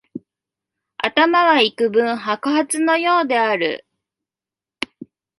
[0.97, 3.85] 頭はいくぶん白髪のようである